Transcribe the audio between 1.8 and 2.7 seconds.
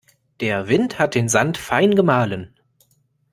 gemahlen.